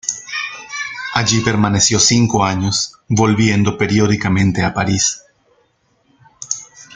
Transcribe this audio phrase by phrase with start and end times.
[1.13, 5.21] Allí permaneció cinco años, volviendo periódicamente a París.